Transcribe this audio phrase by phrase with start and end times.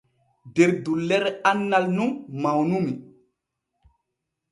[0.55, 2.11] Der dullere annal nun
[2.41, 2.93] mawnumi.